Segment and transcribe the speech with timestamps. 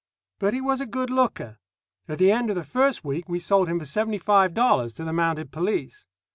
[0.39, 1.59] But he was a good looker.
[2.07, 5.03] At the end of the first week we sold him for seventy five dollars to
[5.03, 6.07] the Mounted Police.